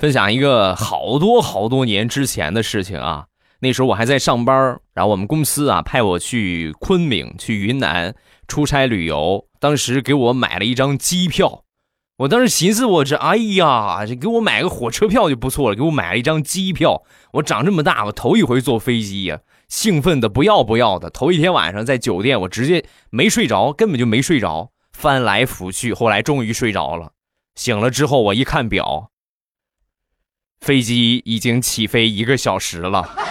[0.00, 3.26] 分享一个好多好多年之前的事情啊，
[3.58, 8.14] 那时候我还在上班，然后我们公司啊派我去昆明、去云南
[8.48, 11.64] 出差旅游，当时给我买了一张机票。
[12.16, 17.02] 我当时寻思，我这哎呀，这给我买个火车票就不错了，给我买了一张机票。
[17.34, 21.10] 我长这么大，我头一回坐飞机呀，兴奋的不要不要的。
[21.10, 27.12] 头一天晚上在酒店，我直接没睡着，根本就没睡着，翻来覆去，后来终于睡着了。
[27.54, 29.09] 醒了之后，我一看表。
[30.60, 33.29] 飞机已经起飞一个小时了。